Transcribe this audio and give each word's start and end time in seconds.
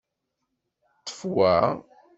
Ṭṭef 0.99 1.19
wa! 1.35 1.55